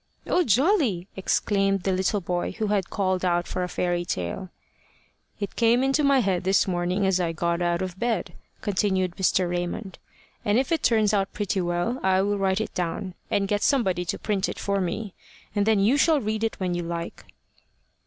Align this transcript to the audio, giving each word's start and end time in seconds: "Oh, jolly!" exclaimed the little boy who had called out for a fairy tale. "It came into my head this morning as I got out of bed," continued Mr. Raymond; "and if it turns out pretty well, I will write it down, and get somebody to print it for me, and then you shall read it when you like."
"Oh, 0.25 0.43
jolly!" 0.43 1.07
exclaimed 1.15 1.83
the 1.83 1.91
little 1.91 2.21
boy 2.21 2.53
who 2.53 2.69
had 2.69 2.89
called 2.89 3.23
out 3.23 3.47
for 3.47 3.61
a 3.61 3.69
fairy 3.69 4.03
tale. 4.03 4.49
"It 5.39 5.55
came 5.55 5.83
into 5.83 6.03
my 6.03 6.21
head 6.21 6.43
this 6.43 6.67
morning 6.67 7.05
as 7.05 7.19
I 7.19 7.33
got 7.33 7.61
out 7.61 7.83
of 7.83 7.99
bed," 7.99 8.33
continued 8.61 9.15
Mr. 9.17 9.47
Raymond; 9.47 9.99
"and 10.43 10.57
if 10.57 10.71
it 10.71 10.81
turns 10.81 11.13
out 11.13 11.33
pretty 11.33 11.61
well, 11.61 11.99
I 12.01 12.23
will 12.23 12.39
write 12.39 12.59
it 12.61 12.73
down, 12.73 13.13
and 13.29 13.47
get 13.47 13.61
somebody 13.61 14.03
to 14.05 14.17
print 14.17 14.49
it 14.49 14.57
for 14.57 14.81
me, 14.81 15.13
and 15.53 15.67
then 15.67 15.79
you 15.79 15.97
shall 15.97 16.19
read 16.19 16.43
it 16.43 16.59
when 16.59 16.73
you 16.73 16.81
like." 16.81 17.23